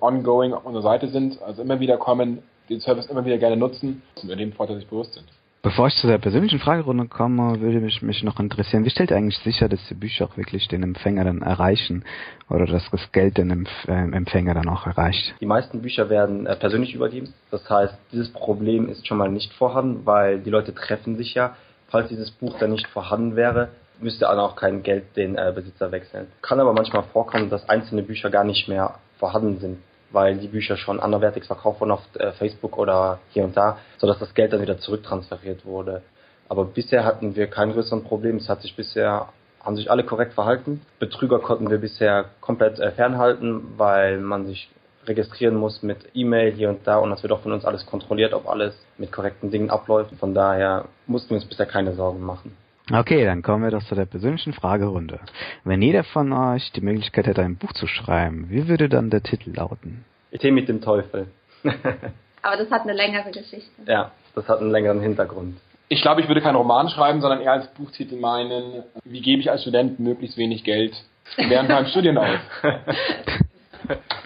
ongoing 0.00 0.52
auf 0.52 0.64
unserer 0.64 0.82
Seite 0.82 1.08
sind, 1.08 1.40
also 1.42 1.62
immer 1.62 1.80
wieder 1.80 1.96
kommen, 1.96 2.42
den 2.68 2.80
Service 2.80 3.06
immer 3.06 3.24
wieder 3.24 3.38
gerne 3.38 3.56
nutzen 3.56 4.02
und 4.20 4.28
dem 4.28 4.52
Vorteil 4.52 4.76
sich 4.76 4.88
bewusst 4.88 5.14
sind. 5.14 5.26
Bevor 5.60 5.88
ich 5.88 5.96
zu 5.96 6.06
der 6.06 6.18
persönlichen 6.18 6.60
Fragerunde 6.60 7.06
komme, 7.06 7.60
würde 7.60 7.80
mich, 7.80 8.00
mich 8.00 8.22
noch 8.22 8.38
interessieren, 8.38 8.84
wie 8.84 8.90
stellt 8.90 9.10
ihr 9.10 9.16
eigentlich 9.16 9.38
sicher, 9.38 9.68
dass 9.68 9.80
die 9.88 9.94
Bücher 9.94 10.26
auch 10.26 10.36
wirklich 10.36 10.68
den 10.68 10.84
Empfänger 10.84 11.24
dann 11.24 11.42
erreichen 11.42 12.04
oder 12.48 12.66
dass 12.66 12.88
das 12.92 13.10
Geld 13.10 13.38
den 13.38 13.50
Empf 13.50 13.70
äh, 13.88 13.92
Empfänger 13.92 14.54
dann 14.54 14.68
auch 14.68 14.86
erreicht? 14.86 15.34
Die 15.40 15.46
meisten 15.46 15.82
Bücher 15.82 16.08
werden 16.10 16.46
äh, 16.46 16.54
persönlich 16.54 16.94
übergeben. 16.94 17.34
Das 17.50 17.68
heißt, 17.68 17.94
dieses 18.12 18.32
Problem 18.32 18.88
ist 18.88 19.08
schon 19.08 19.18
mal 19.18 19.30
nicht 19.30 19.52
vorhanden, 19.54 20.06
weil 20.06 20.38
die 20.38 20.50
Leute 20.50 20.72
treffen 20.72 21.16
sich 21.16 21.34
ja. 21.34 21.56
Falls 21.88 22.08
dieses 22.08 22.30
Buch 22.30 22.56
dann 22.60 22.70
nicht 22.70 22.86
vorhanden 22.86 23.34
wäre, 23.34 23.70
müsste 24.00 24.26
dann 24.26 24.38
auch 24.38 24.54
kein 24.54 24.84
Geld 24.84 25.16
den 25.16 25.36
äh, 25.36 25.52
Besitzer 25.52 25.90
wechseln. 25.90 26.28
Kann 26.40 26.60
aber 26.60 26.72
manchmal 26.72 27.02
vorkommen, 27.02 27.50
dass 27.50 27.68
einzelne 27.68 28.02
Bücher 28.02 28.30
gar 28.30 28.44
nicht 28.44 28.68
mehr 28.68 28.94
vorhanden 29.18 29.58
sind 29.58 29.78
weil 30.10 30.38
die 30.38 30.48
Bücher 30.48 30.76
schon 30.76 31.00
anderwertig 31.00 31.44
verkauft 31.44 31.80
wurden 31.80 31.92
auf 31.92 32.02
äh, 32.18 32.32
Facebook 32.32 32.78
oder 32.78 33.18
hier 33.30 33.44
und 33.44 33.56
da, 33.56 33.78
sodass 33.98 34.18
das 34.18 34.34
Geld 34.34 34.52
dann 34.52 34.62
wieder 34.62 34.78
zurücktransferiert 34.78 35.64
wurde. 35.64 36.02
Aber 36.48 36.64
bisher 36.64 37.04
hatten 37.04 37.36
wir 37.36 37.46
kein 37.46 37.72
größeren 37.72 38.04
Problem. 38.04 38.36
Es 38.36 38.48
hat 38.48 38.62
sich 38.62 38.74
bisher 38.74 39.28
haben 39.60 39.76
sich 39.76 39.90
alle 39.90 40.04
korrekt 40.04 40.34
verhalten. 40.34 40.80
Betrüger 40.98 41.40
konnten 41.40 41.68
wir 41.68 41.78
bisher 41.78 42.26
komplett 42.40 42.78
äh, 42.78 42.92
fernhalten, 42.92 43.74
weil 43.76 44.18
man 44.18 44.46
sich 44.46 44.70
registrieren 45.06 45.56
muss 45.56 45.82
mit 45.82 45.98
E-Mail 46.14 46.52
hier 46.52 46.68
und 46.68 46.86
da 46.86 46.98
und 46.98 47.10
das 47.10 47.22
wird 47.22 47.32
auch 47.32 47.40
von 47.40 47.52
uns 47.52 47.64
alles 47.64 47.86
kontrolliert, 47.86 48.34
ob 48.34 48.48
alles 48.48 48.74
mit 48.98 49.10
korrekten 49.10 49.50
Dingen 49.50 49.70
abläuft. 49.70 50.12
Von 50.18 50.34
daher 50.34 50.86
mussten 51.06 51.30
wir 51.30 51.36
uns 51.36 51.46
bisher 51.46 51.66
keine 51.66 51.94
Sorgen 51.94 52.20
machen. 52.20 52.56
Okay, 52.90 53.24
dann 53.24 53.42
kommen 53.42 53.64
wir 53.64 53.70
doch 53.70 53.84
zu 53.84 53.94
der 53.94 54.06
persönlichen 54.06 54.54
Fragerunde. 54.54 55.20
Wenn 55.64 55.82
jeder 55.82 56.04
von 56.04 56.32
euch 56.32 56.72
die 56.72 56.80
Möglichkeit 56.80 57.26
hätte, 57.26 57.42
ein 57.42 57.56
Buch 57.56 57.72
zu 57.74 57.86
schreiben, 57.86 58.46
wie 58.48 58.66
würde 58.66 58.88
dann 58.88 59.10
der 59.10 59.22
Titel 59.22 59.52
lauten? 59.54 60.04
Idee 60.30 60.50
mit 60.50 60.68
dem 60.68 60.80
Teufel. 60.80 61.28
Aber 62.42 62.56
das 62.56 62.70
hat 62.70 62.82
eine 62.82 62.94
längere 62.94 63.30
Geschichte. 63.30 63.82
Ja, 63.86 64.12
das 64.34 64.48
hat 64.48 64.60
einen 64.60 64.70
längeren 64.70 65.00
Hintergrund. 65.00 65.58
Ich 65.88 66.00
glaube, 66.00 66.22
ich 66.22 66.28
würde 66.28 66.40
keinen 66.40 66.56
Roman 66.56 66.88
schreiben, 66.88 67.20
sondern 67.20 67.40
eher 67.40 67.52
als 67.52 67.68
Buchtitel 67.74 68.16
meinen, 68.16 68.84
wie 69.04 69.20
gebe 69.20 69.40
ich 69.40 69.50
als 69.50 69.62
Student 69.62 69.98
möglichst 70.00 70.38
wenig 70.38 70.64
Geld 70.64 70.94
während 71.36 71.68
meinem 71.68 71.86
Studien 71.90 72.16
aus. 72.16 72.38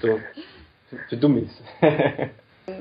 so, 0.02 0.20
für 1.08 1.16
Dummies. 1.16 1.50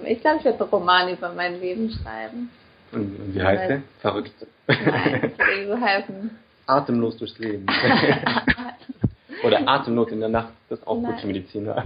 ich 0.05 0.21
glaube, 0.21 0.37
ich 0.39 0.45
würde 0.45 0.61
einen 0.61 0.69
Roman 0.69 1.09
über 1.09 1.31
mein 1.33 1.59
Leben 1.59 1.89
schreiben. 1.89 2.49
Und 2.91 3.33
wie 3.33 3.41
heißt 3.41 3.69
der? 3.69 3.81
Verrückt. 4.01 4.33
Nein, 4.67 5.31
so 5.67 5.79
heißen. 5.79 6.31
Atemlos 6.67 7.17
durchs 7.17 7.37
Leben. 7.39 7.65
Oder 9.43 9.67
Atemnot 9.67 10.11
in 10.11 10.19
der 10.19 10.29
Nacht, 10.29 10.53
das 10.69 10.79
ist 10.79 10.87
auch 10.87 10.99
Nein. 10.99 11.11
gut 11.11 11.21
für 11.21 11.27
Mediziner. 11.27 11.83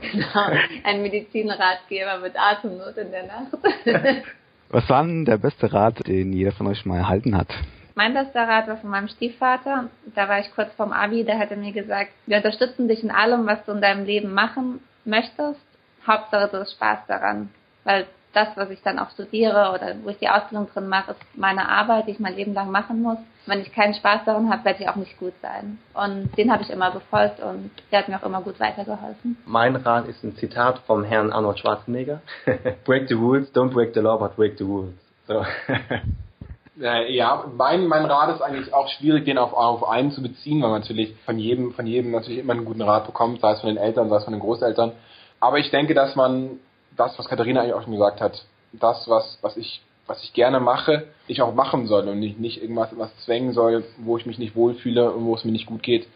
Genau, 0.00 0.46
ein 0.84 1.02
Medizinratgeber 1.02 2.18
mit 2.18 2.34
Atemnot 2.36 2.96
in 2.96 3.10
der 3.10 3.26
Nacht. 3.26 3.52
Was 4.68 4.88
war 4.88 5.04
denn 5.04 5.24
der 5.24 5.38
beste 5.38 5.72
Rat, 5.72 6.06
den 6.06 6.32
jeder 6.32 6.52
von 6.52 6.66
euch 6.66 6.84
mal 6.84 6.98
erhalten 6.98 7.36
hat? 7.36 7.48
Mein 7.94 8.12
bester 8.12 8.46
Rat 8.46 8.68
war 8.68 8.76
von 8.76 8.90
meinem 8.90 9.08
Stiefvater. 9.08 9.88
Da 10.14 10.28
war 10.28 10.40
ich 10.40 10.50
kurz 10.54 10.72
vorm 10.74 10.92
Abi, 10.92 11.24
der 11.24 11.38
hatte 11.38 11.56
mir 11.56 11.72
gesagt, 11.72 12.10
wir 12.26 12.36
unterstützen 12.36 12.88
dich 12.88 13.02
in 13.02 13.10
allem, 13.10 13.46
was 13.46 13.64
du 13.64 13.72
in 13.72 13.80
deinem 13.80 14.04
Leben 14.04 14.34
machen 14.34 14.80
möchtest. 15.04 15.60
Hauptsache 16.06 16.48
du 16.50 16.58
hast 16.58 16.72
Spaß 16.72 16.98
daran. 17.08 17.48
Weil 17.84 18.06
das, 18.36 18.48
was 18.54 18.68
ich 18.70 18.82
dann 18.82 18.98
auch 18.98 19.10
studiere 19.10 19.72
oder 19.74 19.94
wo 20.04 20.10
ich 20.10 20.18
die 20.18 20.28
Ausbildung 20.28 20.68
drin 20.72 20.88
mache, 20.88 21.12
ist 21.12 21.20
meine 21.34 21.68
Arbeit, 21.68 22.06
die 22.06 22.10
ich 22.10 22.20
mein 22.20 22.36
Leben 22.36 22.52
lang 22.52 22.70
machen 22.70 23.02
muss. 23.02 23.16
Wenn 23.46 23.60
ich 23.60 23.72
keinen 23.72 23.94
Spaß 23.94 24.26
daran 24.26 24.50
habe, 24.50 24.64
werde 24.64 24.82
ich 24.82 24.88
auch 24.88 24.96
nicht 24.96 25.18
gut 25.18 25.32
sein. 25.40 25.78
Und 25.94 26.36
den 26.36 26.52
habe 26.52 26.62
ich 26.62 26.70
immer 26.70 26.90
befolgt 26.90 27.40
und 27.40 27.70
der 27.90 28.00
hat 28.00 28.08
mir 28.08 28.16
auch 28.16 28.26
immer 28.26 28.42
gut 28.42 28.60
weitergeholfen. 28.60 29.38
Mein 29.46 29.74
Rat 29.76 30.06
ist 30.06 30.22
ein 30.22 30.36
Zitat 30.36 30.80
vom 30.86 31.02
Herrn 31.04 31.32
Arnold 31.32 31.58
Schwarzenegger. 31.58 32.20
break 32.84 33.08
the 33.08 33.14
rules, 33.14 33.50
don't 33.54 33.72
break 33.72 33.94
the 33.94 34.00
law, 34.00 34.18
but 34.18 34.36
break 34.36 34.58
the 34.58 34.64
rules. 34.64 34.94
So. 35.26 35.44
Äh, 36.78 37.10
ja, 37.14 37.46
mein, 37.56 37.86
mein 37.86 38.04
Rat 38.04 38.34
ist 38.34 38.42
eigentlich 38.42 38.74
auch 38.74 38.86
schwierig, 38.88 39.24
den 39.24 39.38
auf, 39.38 39.54
auf 39.54 39.88
einen 39.88 40.10
zu 40.10 40.22
beziehen, 40.22 40.60
weil 40.60 40.68
man 40.68 40.82
natürlich 40.82 41.14
von 41.24 41.38
jedem, 41.38 41.72
von 41.72 41.86
jedem 41.86 42.10
natürlich 42.10 42.40
immer 42.40 42.52
einen 42.52 42.66
guten 42.66 42.82
Rat 42.82 43.06
bekommt, 43.06 43.40
sei 43.40 43.52
es 43.52 43.60
von 43.60 43.70
den 43.70 43.78
Eltern, 43.78 44.10
sei 44.10 44.16
es 44.16 44.24
von 44.24 44.34
den 44.34 44.42
Großeltern. 44.42 44.92
Aber 45.40 45.58
ich 45.58 45.70
denke, 45.70 45.94
dass 45.94 46.16
man 46.16 46.60
das, 46.96 47.18
was 47.18 47.28
Katharina 47.28 47.60
eigentlich 47.60 47.74
auch 47.74 47.82
schon 47.82 47.92
gesagt 47.92 48.20
hat, 48.20 48.44
das, 48.72 49.08
was, 49.08 49.38
was 49.42 49.56
ich, 49.56 49.82
was 50.06 50.22
ich 50.22 50.32
gerne 50.32 50.60
mache, 50.60 51.08
ich 51.26 51.42
auch 51.42 51.54
machen 51.54 51.86
soll 51.86 52.08
und 52.08 52.20
nicht, 52.20 52.38
nicht 52.38 52.62
irgendwas 52.62 52.90
was 52.96 53.16
zwängen 53.24 53.52
soll, 53.52 53.84
wo 53.98 54.16
ich 54.16 54.26
mich 54.26 54.38
nicht 54.38 54.54
wohlfühle 54.54 55.10
und 55.12 55.24
wo 55.24 55.34
es 55.34 55.44
mir 55.44 55.52
nicht 55.52 55.66
gut 55.66 55.82
geht. 55.82 56.06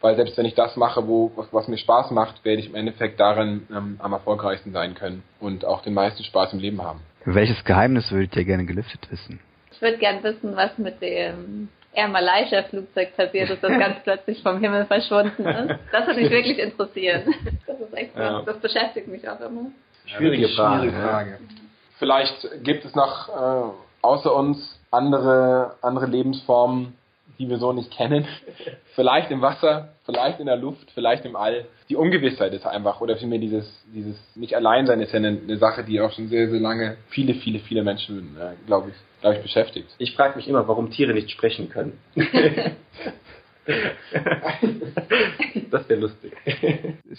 Weil 0.00 0.16
selbst 0.16 0.36
wenn 0.38 0.46
ich 0.46 0.54
das 0.54 0.76
mache, 0.76 1.06
wo, 1.06 1.30
was, 1.36 1.52
was 1.52 1.68
mir 1.68 1.76
Spaß 1.76 2.10
macht, 2.12 2.44
werde 2.44 2.60
ich 2.60 2.68
im 2.68 2.74
Endeffekt 2.74 3.20
darin 3.20 3.66
ähm, 3.70 3.96
am 3.98 4.12
erfolgreichsten 4.12 4.72
sein 4.72 4.94
können 4.94 5.22
und 5.40 5.64
auch 5.64 5.82
den 5.82 5.92
meisten 5.92 6.24
Spaß 6.24 6.54
im 6.54 6.58
Leben 6.58 6.82
haben. 6.82 7.00
Welches 7.26 7.62
Geheimnis 7.64 8.10
würdet 8.10 8.34
ihr 8.34 8.44
gerne 8.44 8.64
gelüftet 8.64 9.10
wissen? 9.10 9.40
Ich 9.72 9.82
würde 9.82 9.98
gern 9.98 10.22
wissen, 10.22 10.56
was 10.56 10.78
mit 10.78 11.02
dem 11.02 11.68
Air 11.92 12.08
Malaysia 12.08 12.62
Flugzeug 12.62 13.14
passiert 13.16 13.50
ist, 13.50 13.62
das 13.62 13.78
ganz 13.78 13.96
plötzlich 14.04 14.42
vom 14.42 14.60
Himmel 14.60 14.86
verschwunden 14.86 15.44
ist. 15.44 15.78
Das 15.92 16.06
würde 16.06 16.20
mich 16.20 16.30
wirklich 16.30 16.58
interessieren. 16.58 17.34
Das 17.66 17.78
ist 17.80 17.94
echt 17.96 18.16
Ja. 18.16 18.42
das 18.42 18.58
beschäftigt 18.58 19.08
mich 19.08 19.28
auch 19.28 19.40
immer. 19.40 19.70
Schwierige 20.16 20.48
Frage. 20.48 20.90
Schwierige? 20.90 21.02
Frage. 21.02 21.38
Vielleicht 21.98 22.64
gibt 22.64 22.84
es 22.84 22.94
noch 22.94 23.28
äh, 23.28 23.70
außer 24.02 24.34
uns 24.34 24.80
andere, 24.90 25.74
andere 25.82 26.06
Lebensformen, 26.06 26.94
die 27.38 27.48
wir 27.48 27.58
so 27.58 27.72
nicht 27.72 27.90
kennen. 27.90 28.26
Vielleicht 28.94 29.30
im 29.30 29.40
Wasser, 29.40 29.90
vielleicht 30.04 30.40
in 30.40 30.46
der 30.46 30.56
Luft, 30.56 30.90
vielleicht 30.94 31.24
im 31.24 31.36
All. 31.36 31.64
Die 31.88 31.96
Ungewissheit 31.96 32.52
ist 32.52 32.66
einfach, 32.66 33.00
oder 33.00 33.16
vielmehr 33.16 33.38
dieses, 33.38 33.64
dieses 33.94 34.16
nicht 34.34 34.54
allein 34.56 34.86
sein 34.86 35.00
ist 35.00 35.12
ja 35.12 35.18
eine, 35.18 35.28
eine 35.28 35.56
Sache, 35.58 35.84
die 35.84 36.00
auch 36.00 36.12
schon 36.12 36.28
sehr, 36.28 36.50
sehr 36.50 36.60
lange 36.60 36.96
viele, 37.08 37.34
viele, 37.34 37.60
viele 37.60 37.82
Menschen, 37.82 38.36
äh, 38.36 38.66
glaube 38.66 38.90
ich, 38.90 39.20
glaube 39.20 39.36
ich, 39.36 39.42
beschäftigt. 39.42 39.88
Ich 39.98 40.14
frage 40.14 40.36
mich 40.36 40.48
immer, 40.48 40.66
warum 40.66 40.90
Tiere 40.90 41.14
nicht 41.14 41.30
sprechen 41.30 41.70
können. 41.70 41.98
das 45.70 45.88
wäre 45.88 46.00
lustig. 46.00 46.32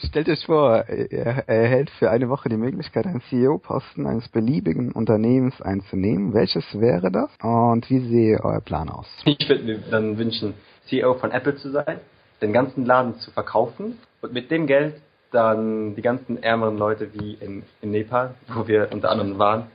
Stellt 0.07 0.29
euch 0.29 0.45
vor, 0.45 0.77
er 0.77 1.47
erhält 1.47 1.89
für 1.91 2.09
eine 2.09 2.29
Woche 2.29 2.49
die 2.49 2.57
Möglichkeit, 2.57 3.05
einen 3.05 3.21
CEO-Posten 3.29 4.07
eines 4.07 4.27
beliebigen 4.29 4.91
Unternehmens 4.91 5.61
einzunehmen. 5.61 6.33
Welches 6.33 6.65
wäre 6.79 7.11
das? 7.11 7.29
Und 7.41 7.89
wie 7.89 7.99
sehe 7.99 8.43
euer 8.43 8.61
Plan 8.61 8.89
aus? 8.89 9.07
Ich 9.25 9.47
würde 9.47 9.63
mir 9.63 9.79
dann 9.89 10.17
wünschen, 10.17 10.53
CEO 10.87 11.15
von 11.15 11.31
Apple 11.31 11.55
zu 11.55 11.71
sein, 11.71 11.99
den 12.41 12.53
ganzen 12.53 12.85
Laden 12.85 13.15
zu 13.19 13.31
verkaufen 13.31 13.97
und 14.21 14.33
mit 14.33 14.51
dem 14.51 14.67
Geld 14.67 14.95
dann 15.31 15.95
die 15.95 16.01
ganzen 16.01 16.43
ärmeren 16.43 16.77
Leute 16.77 17.09
wie 17.13 17.35
in, 17.35 17.63
in 17.81 17.91
Nepal, 17.91 18.35
wo 18.53 18.67
wir 18.67 18.89
unter 18.91 19.09
anderem 19.09 19.39
waren, 19.39 19.67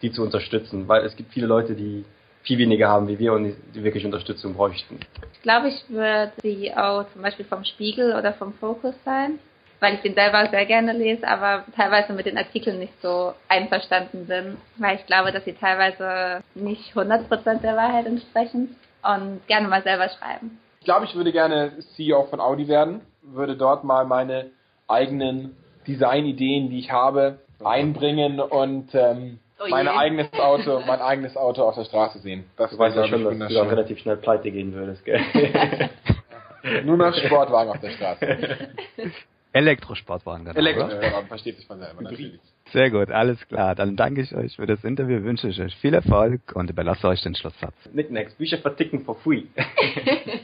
die 0.00 0.10
zu 0.10 0.22
unterstützen, 0.22 0.88
weil 0.88 1.04
es 1.04 1.16
gibt 1.16 1.32
viele 1.32 1.46
Leute, 1.46 1.74
die 1.74 2.04
viel 2.42 2.58
weniger 2.58 2.88
haben 2.88 3.08
wie 3.08 3.18
wir 3.18 3.32
und 3.32 3.54
die, 3.74 3.84
wirklich 3.84 4.04
Unterstützung 4.04 4.54
bräuchten. 4.54 5.00
Ich 5.32 5.42
glaube, 5.42 5.68
ich 5.68 5.84
würde 5.88 6.32
CEO 6.40 7.04
zum 7.12 7.22
Beispiel 7.22 7.44
vom 7.44 7.64
Spiegel 7.64 8.14
oder 8.16 8.32
vom 8.32 8.52
Focus 8.54 8.94
sein, 9.04 9.38
weil 9.80 9.94
ich 9.94 10.00
den 10.00 10.14
selber 10.14 10.48
sehr 10.50 10.66
gerne 10.66 10.92
lese, 10.92 11.26
aber 11.26 11.64
teilweise 11.76 12.12
mit 12.12 12.26
den 12.26 12.38
Artikeln 12.38 12.78
nicht 12.78 12.94
so 13.00 13.32
einverstanden 13.48 14.26
bin, 14.26 14.56
weil 14.78 14.96
ich 14.96 15.06
glaube, 15.06 15.32
dass 15.32 15.44
sie 15.44 15.54
teilweise 15.54 16.42
nicht 16.54 16.94
100% 16.94 17.60
der 17.60 17.76
Wahrheit 17.76 18.06
entsprechen 18.06 18.76
und 19.02 19.46
gerne 19.46 19.68
mal 19.68 19.82
selber 19.82 20.08
schreiben. 20.08 20.58
Ich 20.80 20.84
glaube, 20.84 21.04
ich 21.04 21.14
würde 21.14 21.32
gerne 21.32 21.72
CEO 21.94 22.24
von 22.24 22.40
Audi 22.40 22.66
werden, 22.66 23.02
würde 23.22 23.56
dort 23.56 23.84
mal 23.84 24.04
meine 24.04 24.50
eigenen 24.88 25.56
Designideen, 25.86 26.70
die 26.70 26.78
ich 26.78 26.90
habe, 26.90 27.38
einbringen 27.64 28.40
und 28.40 28.94
ähm, 28.94 29.38
Oh 29.64 29.68
mein 29.68 29.88
eigenes 29.88 30.32
Auto, 30.34 30.80
mein 30.86 31.00
eigenes 31.00 31.36
Auto 31.36 31.62
auf 31.62 31.74
der 31.76 31.84
Straße 31.84 32.18
sehen. 32.20 32.44
Das 32.56 32.70
Du 32.70 32.78
weißt 32.78 32.96
ja 32.96 33.06
schon, 33.06 33.24
dass 33.24 33.32
du 33.32 33.38
dann 33.38 33.48
wunderschön. 33.48 33.68
relativ 33.68 33.98
schnell 34.00 34.16
pleite 34.16 34.50
gehen 34.50 34.72
würdest, 34.72 35.04
gell? 35.04 35.20
Nur 36.84 36.96
noch 36.96 37.14
Sportwagen 37.14 37.70
auf 37.70 37.80
der 37.80 37.90
Straße. 37.90 38.26
Elektrosportwagen 39.52 40.46
dann. 40.46 40.56
Elektrosportwagen 40.56 41.28
versteht 41.28 41.56
sich 41.56 41.66
von 41.66 41.78
selber 41.78 42.02
natürlich. 42.02 42.40
Sehr 42.72 42.90
gut, 42.90 43.10
alles 43.10 43.38
klar. 43.48 43.74
Dann 43.74 43.96
danke 43.96 44.22
ich 44.22 44.34
euch 44.34 44.56
für 44.56 44.66
das 44.66 44.82
Interview, 44.84 45.22
wünsche 45.24 45.48
ich 45.48 45.60
euch 45.60 45.74
viel 45.76 45.92
Erfolg 45.92 46.40
und 46.54 46.70
überlasse 46.70 47.06
euch 47.08 47.20
den 47.22 47.34
Schlusssatz. 47.34 47.74
Nicknacks, 47.92 48.32
Bücher 48.34 48.58
verticken 48.58 49.04
for 49.04 49.16
free. 49.16 49.44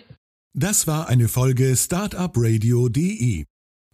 Das 0.55 0.89
war 0.89 1.09
eine 1.09 1.29
Folge 1.29 1.77
Startupradio.de. 1.77 3.45